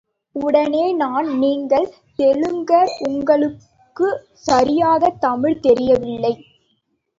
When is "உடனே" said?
0.35-0.93